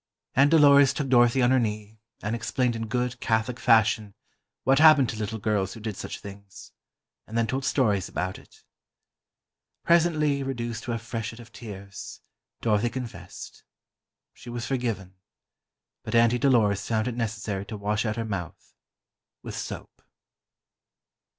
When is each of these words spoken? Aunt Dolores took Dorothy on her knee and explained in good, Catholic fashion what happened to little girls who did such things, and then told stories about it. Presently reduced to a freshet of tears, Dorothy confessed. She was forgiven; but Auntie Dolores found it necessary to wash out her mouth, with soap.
Aunt 0.35 0.49
Dolores 0.49 0.93
took 0.95 1.09
Dorothy 1.09 1.43
on 1.43 1.51
her 1.51 1.59
knee 1.59 1.99
and 2.23 2.35
explained 2.35 2.75
in 2.75 2.87
good, 2.87 3.19
Catholic 3.19 3.59
fashion 3.59 4.15
what 4.63 4.79
happened 4.79 5.09
to 5.09 5.15
little 5.15 5.37
girls 5.37 5.73
who 5.73 5.79
did 5.79 5.95
such 5.95 6.17
things, 6.21 6.71
and 7.27 7.37
then 7.37 7.45
told 7.45 7.65
stories 7.65 8.09
about 8.09 8.39
it. 8.39 8.63
Presently 9.83 10.41
reduced 10.41 10.85
to 10.85 10.93
a 10.93 10.97
freshet 10.97 11.39
of 11.39 11.51
tears, 11.51 12.19
Dorothy 12.61 12.89
confessed. 12.89 13.63
She 14.33 14.49
was 14.49 14.65
forgiven; 14.65 15.17
but 16.01 16.15
Auntie 16.15 16.39
Dolores 16.39 16.87
found 16.87 17.07
it 17.07 17.13
necessary 17.13 17.63
to 17.67 17.77
wash 17.77 18.03
out 18.03 18.15
her 18.15 18.25
mouth, 18.25 18.73
with 19.43 19.55
soap. 19.55 20.01